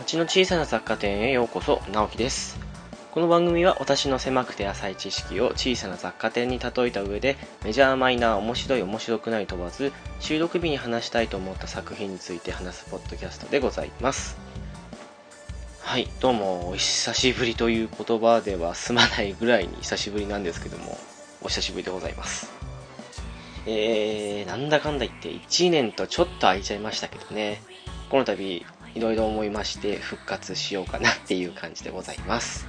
[0.00, 2.58] 町の小さな雑貨店へようこそ直樹です。
[3.12, 14.49] この番組は私の狭くて浅い知識を小さな雑貨店に例えた上でメジャーマイナー面白い面白くない問わず収録日に話したいと思った作品について話すポッドキャストでございます。
[15.90, 20.96] はいどうもお久しぶりという言葉では済まないぐらいに久しぶりなんですけども
[21.42, 22.48] お久しぶりでございます。
[23.66, 27.60] えー、なんだかんだ言って1年とちょっと空いちゃいましたけどね。
[28.08, 28.64] この度
[28.94, 32.68] いろいろ思いまして復活しようかなっていう感じでございます。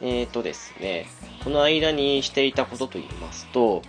[0.00, 1.08] えーとですね
[1.42, 3.82] この間にしていたことと言いますと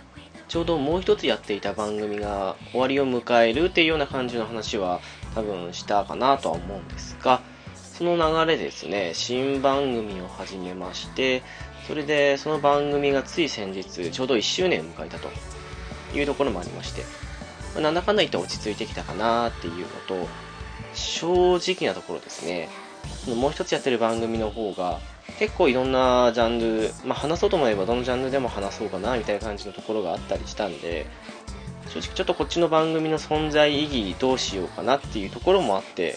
[0.48, 5.00] ちょうどもう一つやっていた番組が終わりを迎えるっていうような感じの話は
[5.36, 7.40] 多分したかなとは思うんですが
[7.96, 9.12] その流れですね。
[9.14, 11.42] 新番組を始めまして
[11.86, 15.30] それでその番組がつい先日ちょうど1周年を迎えたと
[16.14, 17.04] いうところもありまして
[17.74, 20.28] まなんだかんだ言って落ち着いてきたかなっていうのと
[20.92, 22.68] 正直なところですね。
[23.34, 25.00] もう一つやってる番組の方が
[25.38, 31.06] 結構いろんなジャンル、まあ、話そうと思えばどのジャンルでも話そうかなみたいな感じのところがあったりしたんで
[31.88, 36.16] 正直ちょっとこっちの番組の存在意義どうしようかなっていうところもあって、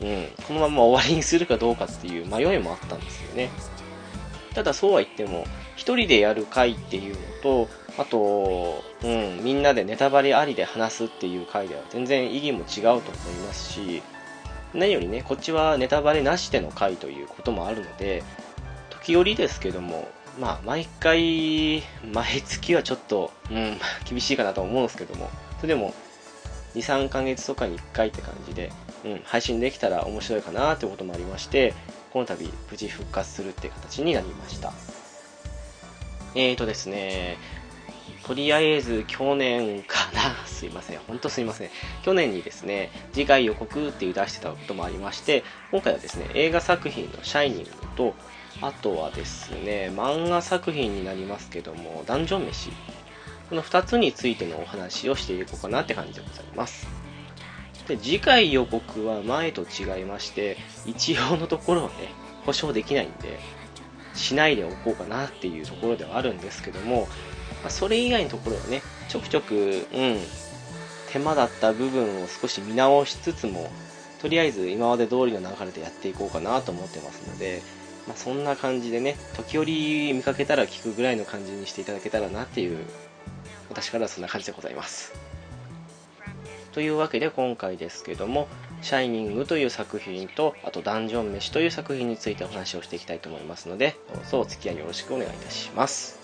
[0.00, 3.50] うん、このまま終わりにするかどうかっていう迷いもあったんですよね。
[4.54, 14.02] ただそうは言っても一人でやる回っていうのとあと、うん、みんなでネタバレありで話すっていう回では全然意義も違うと思いますし
[14.72, 18.22] 何よりねこっちはネタバレなしでの回ということもあるので
[18.88, 20.08] 時折ですけども
[20.40, 25.94] まあ毎回毎月はちょっと、うん、 厳しいかなと思うんですけどもそれでも
[26.74, 28.70] 23ヶ月とかに1回って感じで、
[29.06, 31.74] うん、配信できたら面白いかなってこともありまして
[32.12, 34.72] この度無事復活するって形になりました。
[36.34, 37.38] えーとですね
[38.26, 40.34] とりあえず去年かな。
[40.46, 40.98] すいません。
[41.06, 41.70] 本当すいません。
[42.02, 48.14] 去年にですね次回予告っていう出してたこともありまして今回はですね映画作品の「シャイニング」と
[48.60, 52.72] あとはですね漫画作品になりますけどもダンジョン飯。
[53.48, 57.05] この2つについてのお話をしていこうかなって感じでございます。
[57.86, 62.12] で次回予告は前と違いまして一応のところをね
[62.44, 63.38] 保証できないんで
[64.14, 67.02] しないでおこうかなっていうところではあるんですけども、
[67.62, 70.18] まあ、それ以外のところはねちょくちょくうん
[71.12, 73.70] 手間だった部分を少し見直しつつも
[74.20, 77.62] とりあえず今まで通りの流れでやっていこうかなと思ってますので、
[78.08, 82.78] まあ、そんな感じでね時折見かけたら聞くぐらいの感じにしていただけたらなっていう
[83.68, 85.25] 私からはそんな感じでございます。
[86.76, 88.48] というわけで今回ですけども
[88.82, 96.15] 「シャイニング」という作品とあと「ダンジョン飯」という作品についてお話をしていきたいと思いますのでどうぞお付き合いよろしくお願いいたします。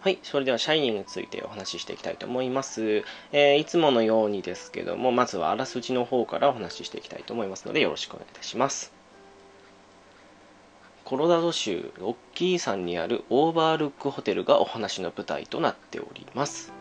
[0.00, 3.02] はい、それではシャイニングについてお話ししていきたいと思います。
[3.32, 8.92] えーいつものようにですけども、まずはあらすじの方からお話ししていきたいと思いますので、よろしくお願いいたします。
[11.04, 16.72] コロラド州ロッキー山にあるオーバールックホテルがお話の舞台となっております。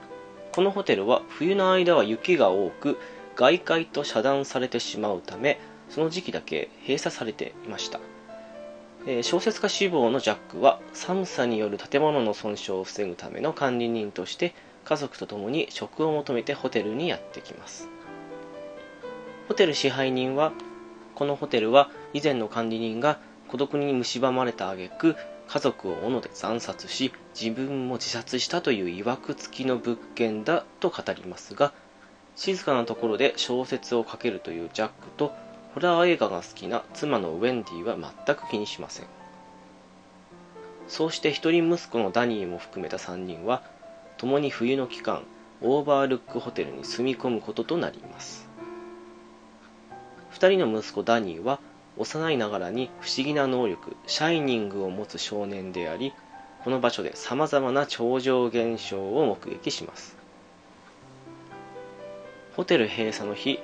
[0.52, 3.00] このホテルは冬の間は雪が多く、
[3.36, 8.00] 外界と遮断されてしまうため、その時期だけ閉鎖されていました。
[9.10, 14.54] え小説家志望のジャックは寒さによる建物の損傷を防ぐための管理人として
[14.84, 17.88] 家族と共に食を求めてホテルにやってきます。
[19.48, 20.52] ホテル支配人は
[21.16, 25.16] このホテルは以前の管理人が孤独に蝕まれた挙句
[25.48, 31.72] 家族を斧で惨殺し自分も自殺したという曰く付きの物件だと語りますが
[32.36, 35.32] 静かなところで小説を書けるというジャックと
[35.78, 37.96] ホラー映画が好きな妻のウェンディは
[38.26, 39.06] 全く気にしません。
[40.88, 43.62] そうして一人息子のダニーも含めた3人は
[44.18, 45.22] 共に冬の期間
[45.62, 48.50] オーバールックホテルに住み込むこととなります。
[50.34, 51.60] 2人の息子ダニーは
[51.96, 56.12] 幼いながらに不思議な能力シャイニングを持つ少年であり
[56.64, 60.18] この場所でさまざまな超常現象を目撃します。
[62.56, 63.60] ホテル閉鎖の日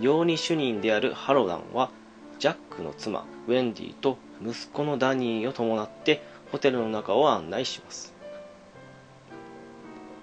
[0.00, 1.90] 料理主任であるハロダンは
[2.38, 6.22] ジャックの妻ウェンディと息子のダニーを伴って
[6.52, 8.14] ホテルの中を案内します。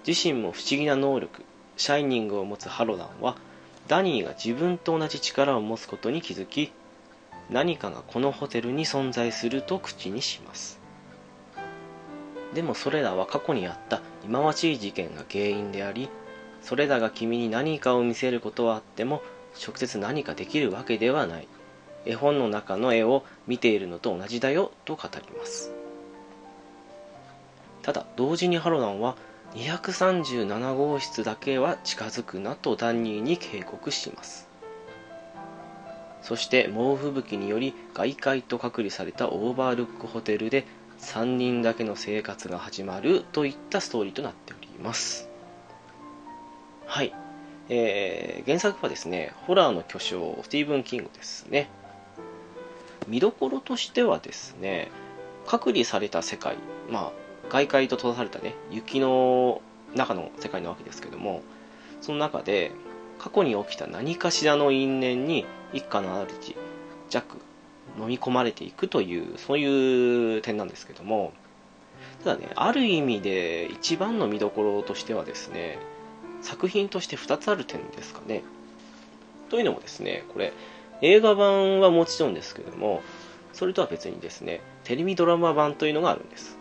[0.06, 1.44] 自身も不思議な能力
[1.76, 3.36] シャイニングを持つハロダンは
[3.88, 6.72] ダニーが自分と同じ力を持つことに気づき
[7.50, 10.80] 何かがこのホテルに存在すると口にします。
[12.54, 16.08] でもそれらは過去にあった忌まわしい事件が原因であり
[16.62, 19.20] それらが君に何かを見せることはあっても
[19.64, 21.48] 直接何かできるわけではない。
[22.04, 25.72] 絵本の中の絵を見ているのと同じだよと語ります。
[27.82, 29.16] ただ同時にハロランは
[29.54, 34.48] 237号室だけは近づくなとダンニーに警告します。
[36.22, 40.66] そして猛吹雪により外界と隔離されたオーバールックホテルで
[40.98, 45.28] 3人だけの生活が始まるといったストーリーとなっております。
[46.86, 47.12] はい。
[47.68, 51.68] えー、原作はですねホラーの巨匠スティーブン・キングですね。
[53.08, 54.90] 見どころとしてはですね
[55.46, 56.56] 隔離された世界
[56.90, 57.12] まあ
[57.48, 59.62] 外界と閉ざされたね雪の
[59.94, 61.42] 中の世界なわけですけども
[62.00, 62.72] その中で
[63.18, 66.54] 過去に起きた何かしらの因縁に一家の主
[67.08, 67.38] ジャック
[67.98, 71.32] 飲み込まれていくというそういう点なんですけども
[72.24, 75.78] ただねある意味で一番の見どころとしてはですね
[76.46, 78.44] 作品として2つある点ですかね。
[79.50, 80.52] というのもですねこれ
[81.02, 83.02] 映画版はもちろんですけども
[83.52, 86.56] それとは別にですねテレビドラマ版というのがあるんです。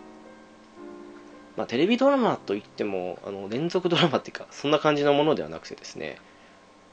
[1.55, 6.17] まあ、テレビドラマといってもあの連続ドラマっていうかそんな感じのものではなくてですね、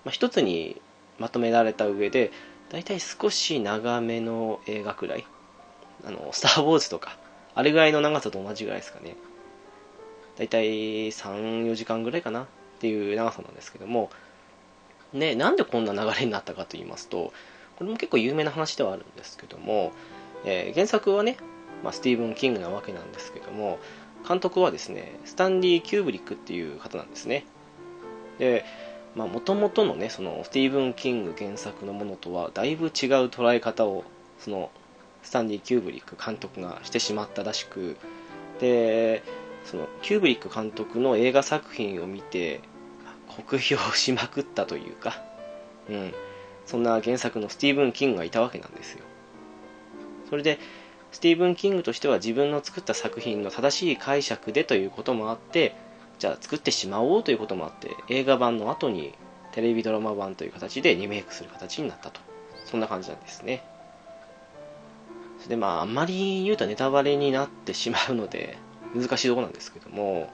[0.04, 0.80] まあ、一つに
[1.18, 2.30] まとめられた上で
[2.70, 5.26] 大体少し長めの映画くらい
[6.04, 7.18] あのスター・ウォーズとか
[7.56, 9.16] あれぐらいの長さと同じぐらいですかね。
[10.36, 12.46] 大体3、4時間ぐらいかな。
[12.82, 14.10] っていう長さなんですけども
[15.12, 17.32] ねなんでこんな流れになったかと言いますと
[17.76, 19.92] これも結構有名な話ではあるんですけども、
[20.44, 21.36] えー、原作はね、
[21.82, 23.78] まあ、スティーブン・キングなわけなんですけども
[24.26, 27.44] 監督はですね、スタンリー・キューブリックっていう方なんですね。
[28.38, 28.64] で、
[29.14, 32.90] まあ、元々のね、その、スティーブン・キング原作のものとは、だいぶ違う
[33.26, 34.04] 捉え方を、
[34.38, 34.70] その、
[35.22, 37.96] スタンリー・キューブリック監督がしてしまったらしく、
[38.60, 39.22] で、
[39.64, 42.60] その、キューブリック監督の映画作品を見て、
[43.36, 45.22] 酷評しまくったというか、
[45.88, 46.14] うん、
[46.66, 49.04] そんな原作のスティーブン・キングがいたわけなんですよ。
[50.28, 50.58] それで、
[51.12, 55.76] スティーブン・キングとしては自分の作った作品の正しい解釈でということもあって
[56.18, 59.12] じゃあ作ってしまおうということもあって映画版の後に
[59.52, 62.20] テレビドラマ版という形でリメイクする形になったと。
[62.64, 63.62] そんな感じなんですね。
[65.38, 68.56] それでまああんまり言うとネタバレになってしまうので
[68.94, 70.30] 難しいとこなんですけども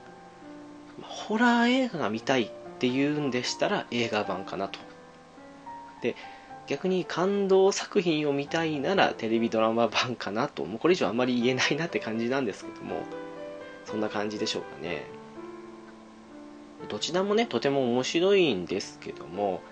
[1.03, 4.79] ホラー映画が見たいっていうんでしたら映画版かなと
[6.03, 6.15] で
[6.69, 13.05] 逆に感動作品を見たいならテレビドラマ版かなと、もうこれ以上あんまり言えないなって感じなんですけども、
[13.87, 15.07] そんな感じでしょうかね。
[16.91, 19.63] どちらもね、とても面白いんですけども、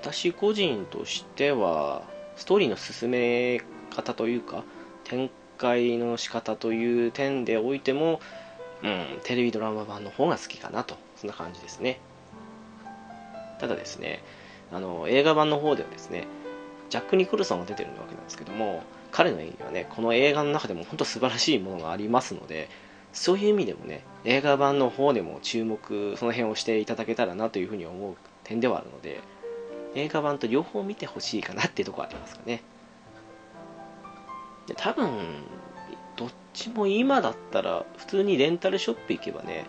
[0.00, 2.04] 私個人としては、
[2.36, 3.60] ストーリーの進め
[3.90, 4.62] 方というか、
[5.02, 8.20] 展開の仕方という点でおいても、
[8.84, 11.98] うん、テレビドラマ版の方が好きかなと、そんな感じですね。
[13.58, 14.22] ただですね、
[14.72, 16.26] あの映画版の方ではですね
[16.90, 22.68] ジャック・ニクルソンが出てるわけなんですけども彼の演技はねこの映画の中でも本当素晴らしいものがありますので
[23.12, 29.20] そういう意味でもね映画版の方でも注目その辺をしていただけたらなというふうに思う点ではあるので
[29.94, 32.62] 映画版と両方見てほしいかなっていうところありますかね。
[34.66, 35.10] で多分
[36.16, 39.64] どっちも今だったら普通にレンタルショップ行けばね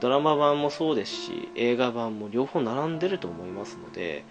[0.00, 4.24] ドラマ版もそうですし映画版も両方並んでると思いますので、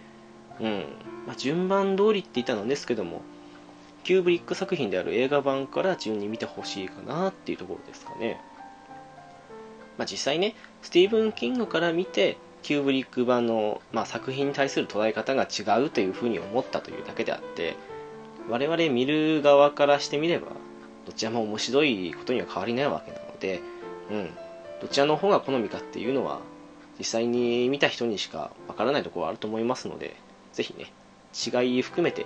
[0.60, 0.86] うん。
[1.26, 3.22] まあ、順番通りって言ったんですけども
[4.04, 8.40] キューブリック作品である映画版から順に見てほしいかなっていうところですかね、
[9.98, 10.54] まあ、実際ね
[10.84, 17.76] スティーブン・キングから見てキューブリック版の、まあ、作品に対する捉え方が違うというふうに思ったというだけであって
[18.50, 20.48] 我々見る側からしてみれば
[21.08, 23.62] どちらも面白いことには変わりないわけなので、
[24.12, 24.30] うん、
[24.82, 26.40] どちらの方が好みかっていうのは
[27.00, 30.16] 実際に見た人にしかわからないところはあると思いますので
[30.54, 30.92] ぜひね
[31.34, 32.26] 違い含めて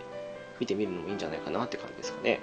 [0.59, 2.39] 見てみるのもいいんじゃないかなって感じですかね。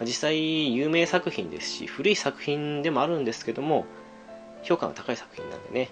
[0.00, 3.84] 実際有名作品ですし古い作品でもあるんですけども
[4.62, 5.90] 評価が高い作品なんでね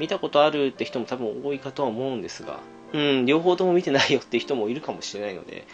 [0.00, 2.60] 見たことあるって人も多分多いかとは思うんですが
[2.92, 5.64] うん両方とも見てないよって人もいるかもしれないので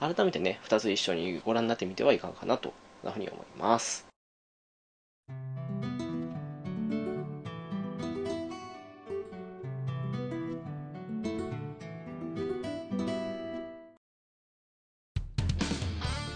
[0.00, 2.72] 改めてね2つ一緒にご覧になってみてはいかがかなと
[3.04, 4.11] なふうに思います。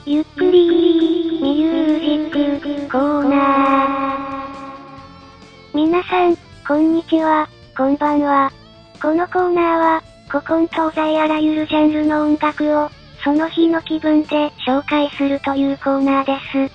[0.09, 0.69] ゆっくり
[1.43, 5.77] ミュージックコーナー。
[5.77, 8.53] 皆さん、こんにちは、こんばんは。
[9.03, 12.89] このコーナーは、古今東西あらゆるジャンルの音楽を、
[13.25, 16.35] その日の気分で紹介するというコーナーで
[16.69, 16.73] す。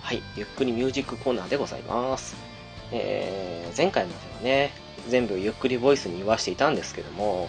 [0.00, 2.36] はい、ゆっくりミュージックコーナーでございます。
[2.92, 4.70] えー、前回まではね、
[5.08, 7.48] 全部ゆっくりボイスに言わしていたんですけども、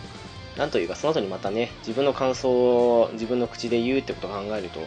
[0.59, 4.81] なんというかその後にまたね、自分の感想を自分の口で言うってことを考えると、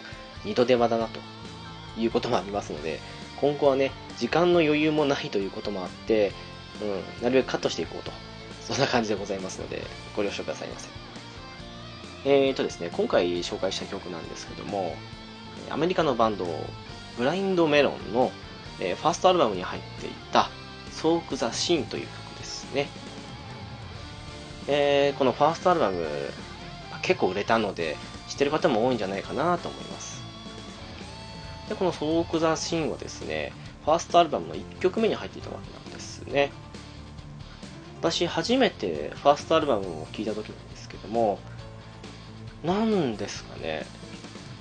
[0.44, 1.18] 二度手間だなと
[1.98, 3.00] いうこともありますので、
[3.40, 6.32] 今後はね、時間の余裕もないということもあって、
[6.82, 8.12] うん、なるべくカットしていこうと。
[8.60, 9.82] そんな感じでございますので、
[10.14, 10.88] ご了承くださいませ。
[12.26, 14.94] えーとですね、今回紹介した曲なんですけども、
[15.70, 16.46] アメリカのバンド、
[17.16, 18.30] ブラインドメロンの、
[18.78, 20.50] えー、ファーストアルバムに入っていた、
[20.90, 22.88] ソーク・ザ・シーンという曲ですね。
[24.68, 26.06] えー、このファーストアルバム、
[27.02, 27.96] 結構売れたので、
[28.28, 30.22] 知ってる方も多いんじゃないかなと思います。
[31.68, 33.52] で、このソーク・ザ・シーンはですね、
[33.84, 36.50] ファーストアルバムの1曲目に入っていたわけなんですね。
[38.00, 41.38] 私、初めてファーストアルバムを聴いた時なんですけども、
[42.64, 43.86] なんですかね、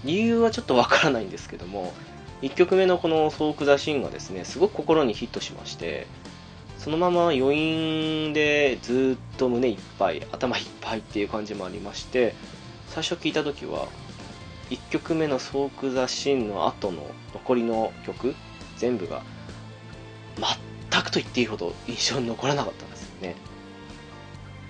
[0.04, 1.94] 理由はちょっとわからないんですけども、
[2.42, 6.08] 1曲目のこのソーク・ザ・シーンがですね、すごく心にヒットしまして、
[6.84, 12.34] そのまま余韻でずっと胸いっぱい、頭いっぱいっていう感じもありまして、
[12.88, 13.88] 最初聴いた時は、
[14.72, 18.34] 1曲目のソーク・ザ・シーンの後の残りの曲、
[18.78, 19.22] 全部が、
[20.90, 23.36] 全くと言っていいほど印象に残らなかったんですよね。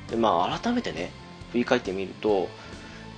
[0.10, 1.12] で、まあ改めてね、
[1.54, 2.50] 振り返ってみると、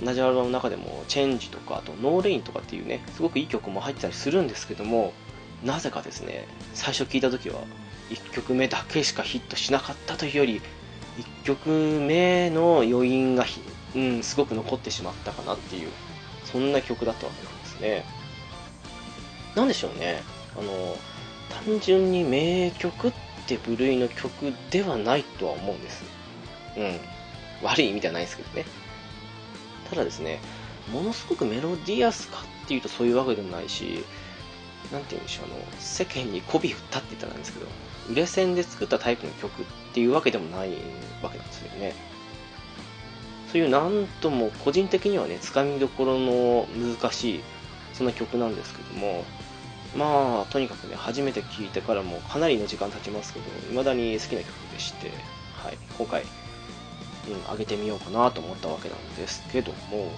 [0.04, 5.14] 同じアルバムの中でも、チェンジとか、あと、 No Rain とかっていうね、すごくいい曲も入ってたりするんですけども、
[5.64, 7.62] なぜかですね、最初聴いた時は、
[8.10, 10.62] 1曲目だけしかヒットしなかったというより、
[11.44, 13.46] 1曲目の余韻が
[13.96, 15.90] うん、すごく残ってしまったかなっていう、
[16.46, 18.06] そんな曲だったわけなんですね。
[19.56, 20.24] なんでしょうね、
[20.58, 20.98] あの、
[21.66, 23.14] 単純に名曲っ
[23.46, 26.04] て部類の曲ではないとは思うんです。
[26.78, 27.00] うん。
[27.62, 28.66] 悪い意味ではないですけどね。
[29.90, 30.40] ただですね、
[30.92, 34.04] ものすごくメロディアスかっていうとそういうわけでもないし、
[34.92, 37.68] なんて言うんでしょう、あの、世間に媚び振ったって言ったらなんですけど、
[38.10, 40.72] 売れ線で作ったタイプの曲っていうわけでもない
[41.22, 41.94] わけなんですよね。
[43.52, 46.68] そういうなんとも個人的にはね、つかみどころの
[47.00, 47.44] 難しい、
[47.94, 49.24] そんな曲なんですけども、
[49.96, 55.12] まあ、とにかくね、初めて聴いてからもかなりの時間経ちますけど、未だに好きな曲でして、
[55.54, 60.12] はい、今回、うん、上げてみようかなと思ったわけなんですけども、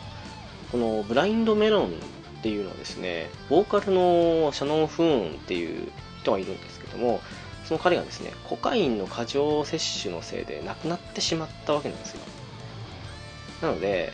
[0.71, 1.89] このブラインドメロンっ
[2.41, 7.19] ていうのはですね、ボーカルのシャノン・フーンっていう人がいるんですけども、
[7.65, 12.19] その彼がですね、コカインの過剰摂取のせいで亡くなってしまったわけなんですよ。
[13.61, 14.13] なので、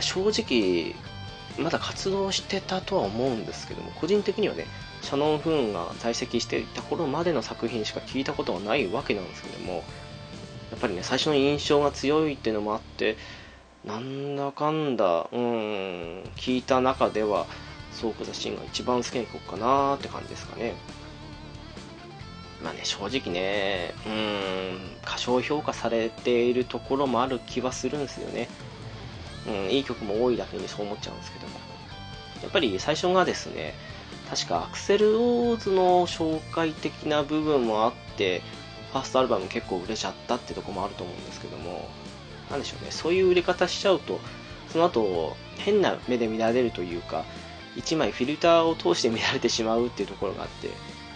[0.00, 0.94] 正直、
[1.62, 4.66] まだ活動してたとは思うんですけども、個人的にはね、
[5.02, 9.82] シャノン・フーンが在籍していた頃までの作品しか聞いたことがないわけなんですけども、
[10.70, 13.16] やっぱりね、最初の印象が強いっていうのもあって、
[13.84, 17.46] なんだかんだ、うん、聞いた中では、
[17.92, 20.74] ソーク・ザ・シンが一番好きな曲かなーって感じですかね。
[22.62, 28.48] まあね、正直ね、うん、過小評価されているところもある気はするんですよね。
[29.46, 31.54] うん、いい曲も多いだけにそう思っちゃうんですけども。
[32.42, 33.74] やっぱり最初がですね、
[34.28, 38.42] 確かアクセル・オーズの紹介的な部分もあって、
[38.92, 41.88] ファーストアルバム結構売れちゃったってとこもあると思うんですけども、
[42.50, 44.20] なんでしょうね、そういう売れ方しちゃうと、
[44.70, 47.24] その後、変な目で見られるというか、
[47.76, 50.68] 1枚フィルターを通して見られてしまうっていうところがあって、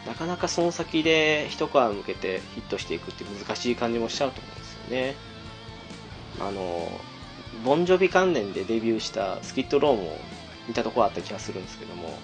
[0.07, 5.15] なかなかその先で一皮向けてヒットしていくって難しい感じもしちゃうと思うんですよね。
[6.41, 6.89] あの、
[7.65, 10.17] ボンジョビ関連でデビューしたスキットローも
[10.69, 12.17] 似たところあった気がするんですけども、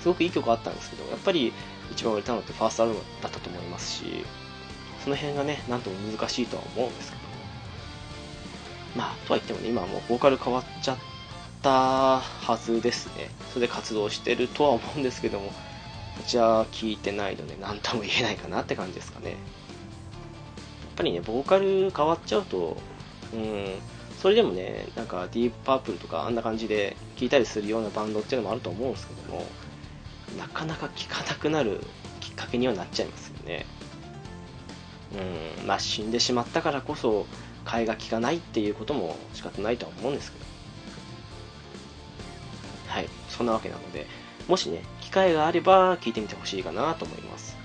[0.00, 1.52] すごくいい曲あったんですけど、やっぱり
[1.92, 4.24] 一番売れたのってファーストアルバムだったと思いますし、
[5.04, 7.28] その辺がね、なんとも難しいとは思うんですけども。
[8.96, 10.98] まあ、とは言ってもね、今はもうボーカル変わっちゃっ
[11.62, 13.30] たはずですね。
[13.52, 15.52] それで活動してるとは思うんですけども、
[16.24, 19.30] ちら聞いてないので何とも言えないかなって感じですかね。
[19.30, 19.38] やっ
[20.96, 22.76] ぱりね、ボーカル変わっちゃうと、
[23.32, 23.74] うん、
[24.20, 29.44] それでもね、なんかディープパープルとかあんな感じで聴いたりするようなバンドっていうのもあると思うんですけども、
[30.36, 31.80] なかなか聴かなくなる
[32.20, 33.64] きっかけにはなっちゃいますよね。
[35.60, 37.26] うん、まあ死んでしまったからこそ、
[37.64, 40.44] 替えが利かないっていうことも仕方ないとは思うんですけど。
[42.88, 44.06] はい、そんなわけなので、
[44.48, 47.56] もしね、機会があれば聞いてみてほしいかなと思います。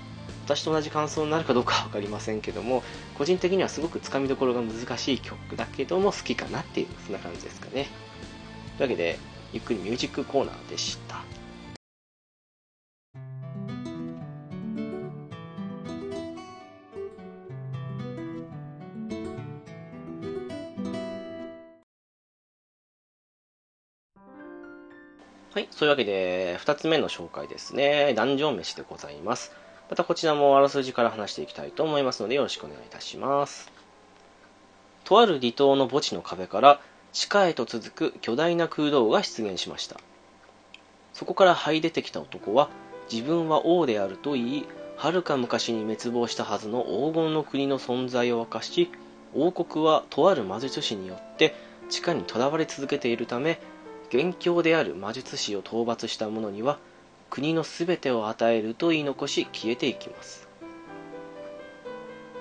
[0.44, 2.82] 私と同じ感想になるかどうかは分かりませんけども、
[3.16, 7.88] 個人的にはすごくつかみどころが難しい曲だけども好きかなっていう、そんな感じですかね。
[8.76, 9.18] というわけで、
[9.54, 11.22] ゆっくりミュージックコーナーでした。
[25.54, 28.12] はい、そういうわけで、2つ目の紹介ですね。
[28.14, 29.52] ダンジョン飯でございます。
[29.88, 33.70] またこちらもあらすじから話していきたいと思いますので、よろしくお願いいたします。
[35.04, 36.80] とある離島の墓地の壁から、
[37.12, 40.00] 地下へと続く巨大な空洞が出現しました。
[41.12, 42.68] そこから這い出てきた男は、
[43.08, 48.90] 自分は王であると言い、はるか昔に滅亡したはずの黄金の国の存在を明かし、
[49.32, 51.54] 王国はとある魔術師によって
[51.90, 53.60] 地下に囚われ続けているため、
[54.10, 56.78] 元凶である魔術師を討伐した者には
[57.30, 60.48] 国の全てを与えると言い残し消えていきます。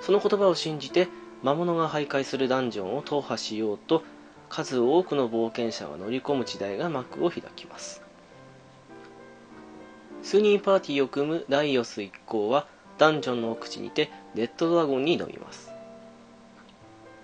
[0.01, 1.07] その言葉を信じて
[1.41, 4.03] 魔物が徘徊するダンジョンを踏破しようと
[4.49, 8.01] 数多くの冒険者が乗り込む時代が幕を開きます。
[10.21, 12.67] 数人パーティーを組むダイオス一行は
[12.97, 15.71] ダンジョンの奥地にてレッドドラゴンに挑みます。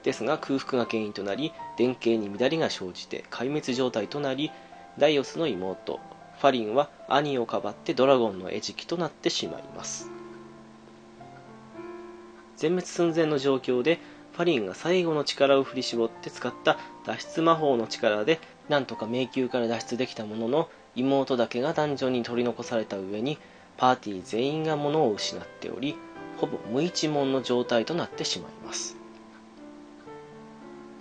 [0.04, 4.52] ですが空腹が原因となり電形に乱れが生じて壊滅状態となり
[4.98, 6.02] ダイオスの妹
[6.38, 10.12] ファリンは兄をかばってドラゴンの餌食となってしまいます。
[12.58, 14.00] 全滅寸前の状況で
[14.34, 23.38] ファリンが最後の力を振り絞って使った脱出魔法の力でなんとか迷宮から脱出できたものの妹だけがダンジョンに取り残された上に
[23.78, 25.96] パーティー全員が物を失っており
[26.36, 28.99] ほぼ無一文の状態となってしまいます。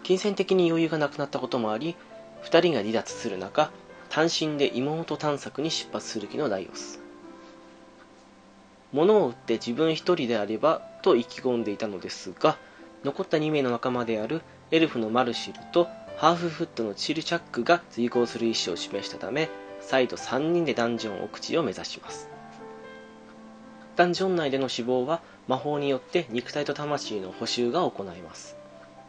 [0.09, 1.95] 金銭的に余裕がなくなったこともあり
[2.43, 3.71] 2人が離脱する中
[4.09, 6.99] 単身で妹探索に出発する気のダイオス。
[8.91, 12.57] 物を売って自分一人であればと意気込んでいたのですが
[13.05, 19.51] 残った2名の仲間であるエルフのマルシルとハーフフットのチルチャックが追行する意思を示したため
[19.83, 22.31] 再度3人でダンジョン奥地を目指します。
[23.95, 28.57] ダンジョン内での死亡は魔法によって肉体と魂の補修が行います。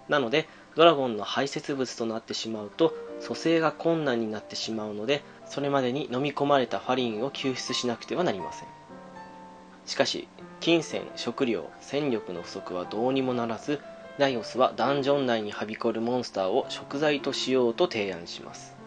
[0.09, 8.69] なのでドラゴンの排泄物となってしまうと蘇生が困難になってしまうのでそれまでに飲み込まれたファリンを救出しなくてはなりません。
[9.85, 10.27] しかし
[10.59, 13.81] 金銭食料戦力の不足はどうにもならず
[14.19, 18.78] ナイオスはダンジョン内にはびこるモンスターを食材としようと提案します。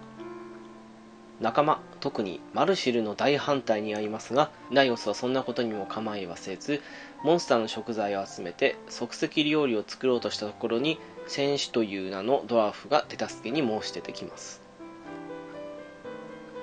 [1.42, 6.81] 仲間特にマルシルの大反対に遭いますがダイオスはそんなことにも構いはせず
[7.24, 14.62] モンスターの食材を集めて即席料理を作ろうとしたところに戦士という名のドワーフが手助けに申し出てきます。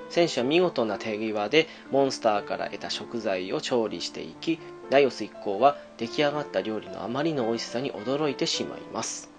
[0.09, 9.29] 戦士は見事な手際でモンスターから得た食材を調理していきダイオス一行は出来上がった料理のあまりの美味しさに驚いてしまいます。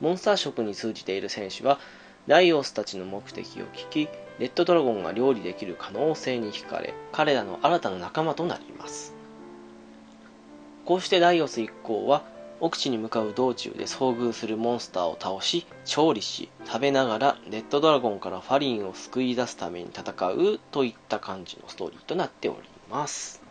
[0.00, 1.78] モンスター食に通じている戦士は
[2.26, 4.08] ダイオスたちの目的を聞き
[4.38, 9.14] レッドドラゴンが料理できる可能性に惹かれ彼らの新たな仲間となります。
[10.84, 12.24] こうしてダイオス一行は
[12.60, 23.42] 奥地に向かう道中で遭遇するモンスターを倒し調理し食べながらレッドドラゴンからファリンを救い出すために戦うといった感じのストーリーとなっております。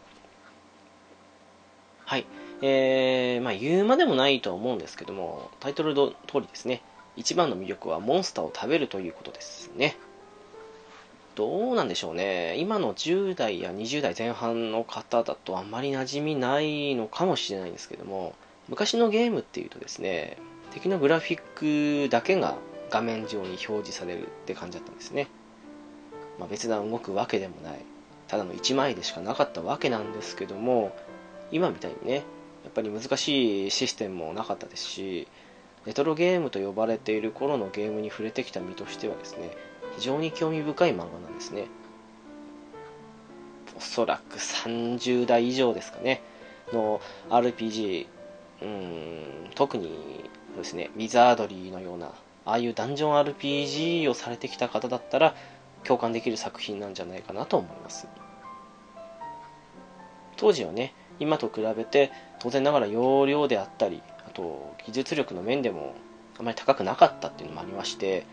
[2.05, 2.25] はい。
[2.61, 6.81] えー、まあ言うまでもないとは思うんですけどもタイトルの通りですね。
[7.15, 9.95] 一番の魅力はモンスターを食べるということですね。
[11.35, 12.55] どうなんでしょうね。
[12.57, 18.35] 今の10代や20代前半の方だとあんまり馴染みないのかもしれないんですけども
[18.69, 20.37] 昔のゲームっていうとですね
[20.73, 22.55] 敵のグラフィックだけが
[22.89, 25.27] 画面上に表示されるって感じだったんですね、
[26.39, 27.79] まあ、別段動くわけでもない。
[28.27, 30.95] ただの1枚でしかなかったわけなんですけども
[31.51, 32.15] 今みたいにね
[32.63, 35.27] やっぱり難しいシステムもなかったですし
[35.85, 39.51] レトロゲームと呼ばれている頃のゲームに触れてきた身としてはですね
[39.97, 41.67] 非常に興味深い漫画なんですね。
[43.75, 46.21] おそらく30代以上ですかね。
[46.71, 48.07] の RPG
[48.61, 50.23] うん特に
[50.57, 52.07] ですねウィザードリーのような
[52.45, 55.35] ああいうダンジョン RPG をされてきた方だったら
[55.83, 58.07] 共感できる作品なんじゃないかなと思います。
[60.37, 64.01] 当時はね今と比べて当然ながら容量であったり
[64.33, 65.95] と技術力の面でも
[66.39, 68.25] あまり高くなかったっていうのもありまして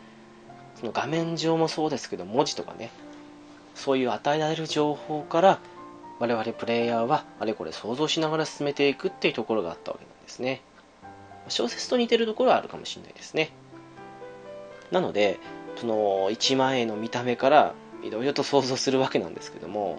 [0.76, 2.90] その画面上もそうですけど文字とかね
[3.74, 5.58] そういう与えられる情報から
[6.18, 10.60] 我々プレイヤーはあれこれ想像しながら進めていくっていうところがあったわけなんですね。
[11.48, 13.50] 小説と似てるところはあるかもしれないですね。
[14.90, 15.38] なので
[15.76, 19.98] その1万円の見た目からいろいろと想像するわけなんですけども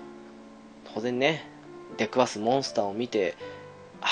[0.94, 1.50] 当然ね
[1.98, 3.36] 出くわすモンスターを見て
[4.02, 4.08] あ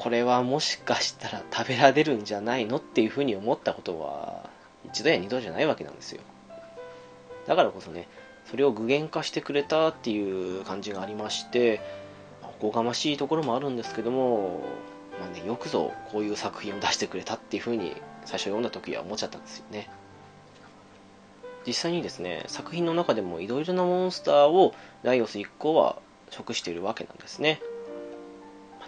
[0.00, 4.48] これはもしかしたら食べられるんじゃないのっていうふうに思ったことは
[4.86, 6.22] 一度や二度じゃないわけなんですよ。
[7.46, 8.08] だからこそね
[8.50, 11.82] それを具現化してくれたっていう感じがありまして
[12.42, 14.62] おこがましいところもあるんですけども、
[15.20, 19.90] まあね、よくぞこういう作品を出してくれたっていうふうに最初読んだ時は思っちゃったんですよね。
[21.66, 25.96] 実際にですね作品の中でもいろいろなモンスターをライオス一行は
[26.30, 27.60] 食しているわけなんですね。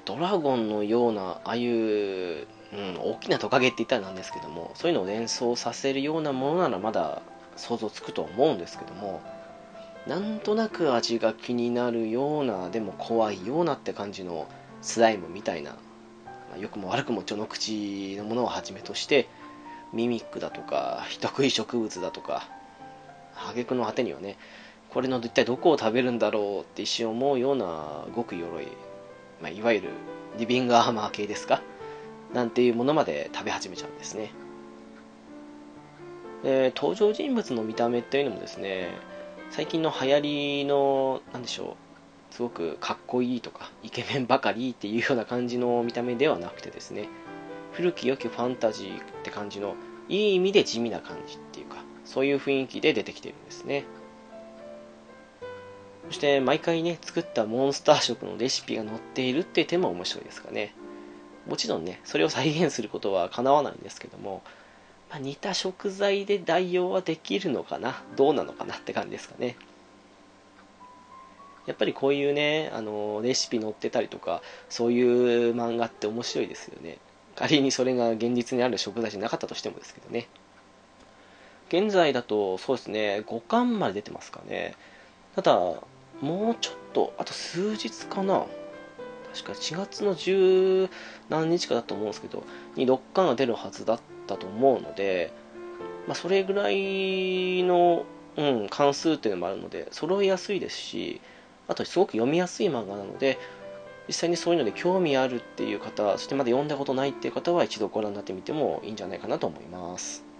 [0.04, 7.22] ドラゴンのようなああいう、うん、大きなトカゲって言ったらなんですけどもそういうのを連想させるようなものならまだ
[7.56, 9.20] 想像つくと思うんですけども
[10.06, 14.48] なんとなく味が気になるようなでも怖いようなって感じの
[14.80, 15.78] スライムみたいな、ま
[16.56, 19.28] あ、良くも悪くも序の口のものをはじめとして
[19.92, 22.48] ミミックだとか人食い植物だとか
[23.50, 24.36] 挙句の果てにはね
[24.90, 28.68] これの一体どこを食べるんだろうって一瞬思うような極鎧、
[29.42, 29.88] まあ、いわゆる
[30.38, 31.60] リビングアーマー系ですか？
[32.32, 34.30] なんていうものまで食べ始めちゃうんですね。
[36.42, 38.88] で登場人物の見た目っていうのもですね
[39.50, 40.20] 最近の流行
[40.60, 41.76] りの何でしょ
[42.30, 47.08] うすごくかっこいいとかイケメンばかりっていうような感じの見た目ではなくてですね
[47.72, 49.74] 古き良きファンタジーって感じの
[50.08, 53.84] いい意味で地味な感じっていうかそういう雰囲気で出てきてるんですね。
[56.12, 60.74] そして毎回ね作ったモンスター食のレシピが載っているっていう点も面白いですかね。
[61.48, 64.42] もちろんねそれを再現することはかなわないんですけども、
[65.08, 69.56] まあ、似た食材で代用はできるのかなどうなのかなって感じですかね。
[71.64, 75.00] やっぱりこういうねあのレシピ載ってたりとかそうい
[75.50, 76.98] う漫画って面白いですよね。
[77.36, 80.28] 仮にそれが現実にある食材じゃなかったとしてもですけどね。
[81.70, 84.74] 現在だとそうですね5巻まで出てますかね。
[85.34, 85.58] ただ
[86.22, 88.46] もうちょっとあと数日かな。
[89.34, 90.90] 確か4月の十
[91.30, 92.44] 何日かだと思うんですけど
[92.76, 95.32] に6巻が出るはずだったと思うので、
[96.06, 98.04] まあ、それぐらいの、
[98.36, 101.22] うん、関数っていうのもあるので揃いやすいですし
[101.66, 103.38] あとすごく読みやすい漫画なので
[104.06, 110.31] 実際にそういうので興味あるっていう方そしてまだ読んだことないっていう方は一度ご覧になってみてもいいんじゃないかなと思います。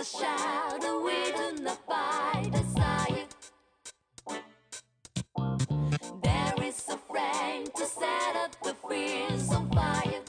[0.00, 3.26] A shadow within the by the side.
[6.22, 10.22] There is a flame to set up the fears on fire.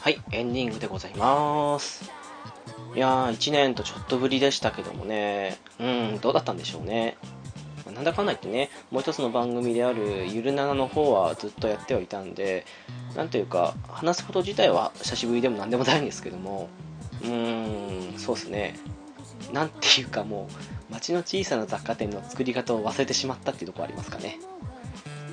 [0.00, 2.10] はい、エンディングでございます。
[2.96, 7.16] いやー、1年とちょっとぶりでしたけどもね、うん、どうだったんでしょうね。
[7.94, 12.66] なんだかんだ言ってね、もう一つの番組であるゆるななの方はずっとやってはいたんで、
[13.14, 16.68] なんというか、話すこと自体は久しぶりでもなんでもないんですけども、
[17.22, 17.83] うーん
[18.24, 18.74] そうですね。
[19.52, 20.48] なんていうかも
[20.90, 24.38] う街の小さな雑貨店の作り方を忘れてしまったっていうところありますかね。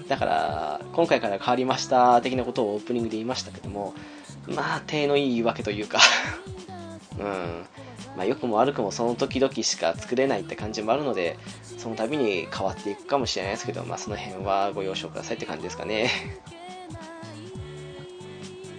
[0.09, 3.93] だから今回から変わりました的なことをオープニングで言いましたけども
[4.47, 5.99] まあ手のいい言い訳というか。
[7.17, 7.65] うん。
[8.17, 11.39] まあ良くも悪くもその時々しか作れないって感じもあるので
[11.77, 16.11] その度に変わっていくかもしれないですけどまあその辺はご了承くださいって感じですかね。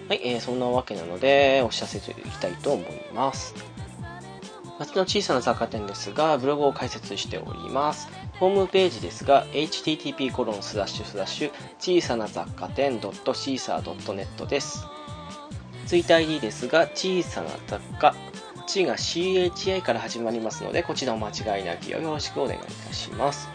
[0.09, 3.55] はい、えー、そんなわけなので、お知らせていきたいと思います。
[4.79, 8.07] 街の小さな雑貨店ですが、ブログを開設しております。
[8.39, 14.85] ホームページですが、http コロンスラッシュスラッシュ小さな雑貨店 .caesar.net です。
[15.85, 18.15] ツイッター ID ですが、小さな雑貨、
[18.65, 23.49] 地が CHI から始まりますので、こちらお間違いなきをよろしくお願いいたします。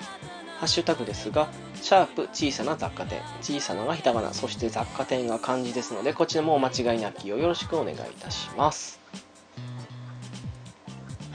[0.59, 1.49] ハッシュタグですが、
[1.83, 9.01] シャープ小さな雑貨店、小さながひたがな、そして雑貨店が漢字ですので、こちらもお間違いなきをよろしくお願いいたします。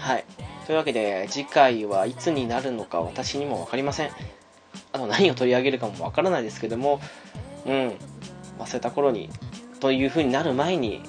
[0.03, 0.25] はい。
[0.65, 4.09] というわけで、次回はいつになるのか私にも分かりません。
[4.91, 6.99] あと何を取り上げるかも分からないですけども、
[7.65, 7.93] うん、
[8.59, 9.29] 忘れた頃に、
[9.79, 11.01] という風になる前に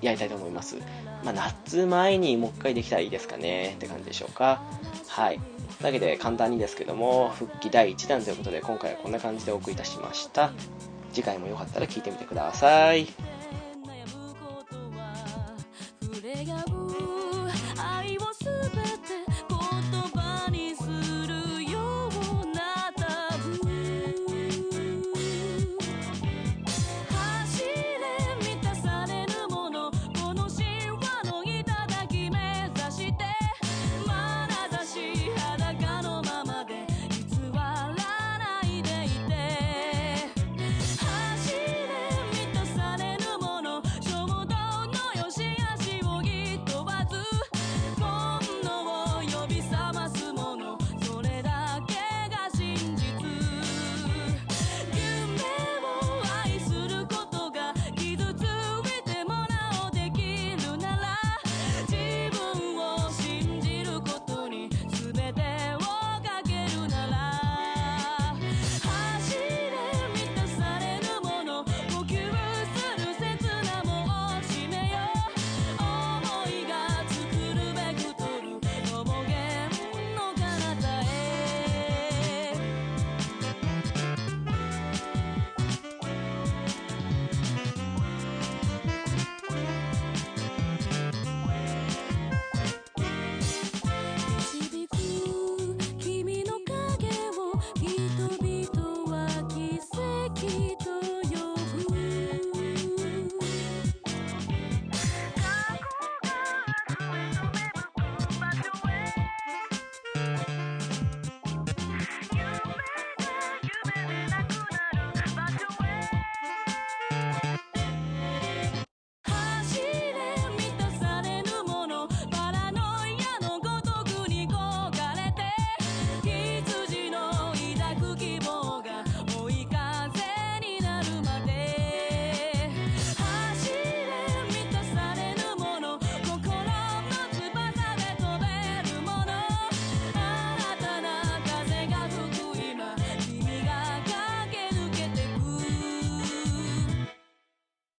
[0.00, 0.76] やりたいと思います。
[1.24, 4.62] まあ、夏前にもう一回できたらいいですかねって感じでしょうか。
[5.08, 5.36] はい。
[5.36, 5.44] とい
[5.82, 10.50] うわけで簡単にですけども復帰第1弾ということで今回はこんな感じでお送りいたしました
[11.12, 13.06] 次回もよかったら聞いてみてください